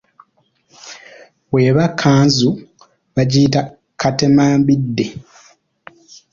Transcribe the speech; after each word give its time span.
Bw'eba 1.49 1.85
kkanzu 1.97 2.49
bagiyita 3.15 3.61
katemambidde. 4.01 5.05